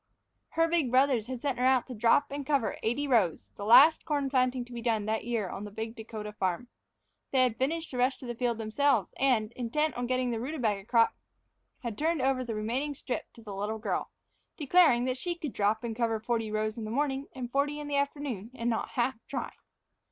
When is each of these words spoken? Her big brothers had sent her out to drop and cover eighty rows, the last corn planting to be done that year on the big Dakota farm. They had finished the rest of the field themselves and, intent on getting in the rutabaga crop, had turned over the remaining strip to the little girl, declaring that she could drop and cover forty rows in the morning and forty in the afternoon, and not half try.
Her 0.57 0.67
big 0.67 0.89
brothers 0.89 1.27
had 1.27 1.43
sent 1.43 1.59
her 1.59 1.63
out 1.63 1.85
to 1.85 1.93
drop 1.93 2.31
and 2.31 2.43
cover 2.43 2.75
eighty 2.81 3.07
rows, 3.07 3.51
the 3.55 3.63
last 3.63 4.03
corn 4.03 4.31
planting 4.31 4.65
to 4.65 4.73
be 4.73 4.81
done 4.81 5.05
that 5.05 5.25
year 5.25 5.47
on 5.47 5.63
the 5.63 5.69
big 5.69 5.95
Dakota 5.95 6.33
farm. 6.33 6.69
They 7.29 7.43
had 7.43 7.55
finished 7.59 7.91
the 7.91 7.99
rest 7.99 8.23
of 8.23 8.27
the 8.27 8.33
field 8.33 8.57
themselves 8.57 9.13
and, 9.19 9.51
intent 9.51 9.95
on 9.95 10.07
getting 10.07 10.29
in 10.29 10.31
the 10.31 10.39
rutabaga 10.39 10.85
crop, 10.85 11.11
had 11.83 11.99
turned 11.99 12.19
over 12.23 12.43
the 12.43 12.55
remaining 12.55 12.95
strip 12.95 13.31
to 13.33 13.43
the 13.43 13.53
little 13.53 13.77
girl, 13.77 14.09
declaring 14.57 15.05
that 15.05 15.19
she 15.19 15.35
could 15.35 15.53
drop 15.53 15.83
and 15.83 15.95
cover 15.95 16.19
forty 16.19 16.49
rows 16.49 16.79
in 16.79 16.83
the 16.85 16.89
morning 16.89 17.27
and 17.35 17.51
forty 17.51 17.79
in 17.79 17.87
the 17.87 17.97
afternoon, 17.97 18.49
and 18.55 18.71
not 18.71 18.89
half 18.93 19.19
try. 19.27 19.51